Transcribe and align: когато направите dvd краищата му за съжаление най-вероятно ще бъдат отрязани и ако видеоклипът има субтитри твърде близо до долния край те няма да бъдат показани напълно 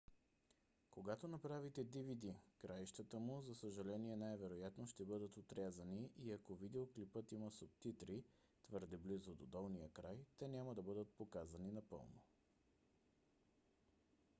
когато 0.91 1.27
направите 1.27 1.83
dvd 1.89 2.33
краищата 2.57 3.19
му 3.19 3.41
за 3.41 3.55
съжаление 3.55 4.15
най-вероятно 4.15 4.87
ще 4.87 5.05
бъдат 5.05 5.37
отрязани 5.37 6.09
и 6.17 6.31
ако 6.31 6.55
видеоклипът 6.55 7.31
има 7.31 7.51
субтитри 7.51 8.23
твърде 8.65 8.97
близо 8.97 9.31
до 9.35 9.45
долния 9.45 9.89
край 9.89 10.17
те 10.37 10.47
няма 10.47 10.75
да 10.75 10.81
бъдат 10.81 11.09
показани 11.11 11.71
напълно 11.71 12.21